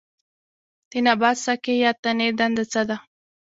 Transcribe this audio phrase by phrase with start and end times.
[0.89, 2.97] د نبات ساقې یا تنې دنده څه ده